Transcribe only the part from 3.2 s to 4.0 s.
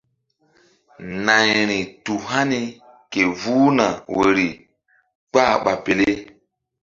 vuh na